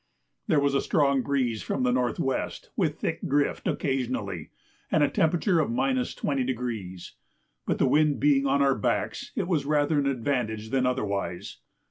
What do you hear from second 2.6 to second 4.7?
with thick drift occasionally,